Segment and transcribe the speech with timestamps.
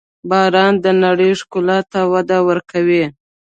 [0.29, 3.05] •باران د نړۍ ښکلا ته وده ورکوي.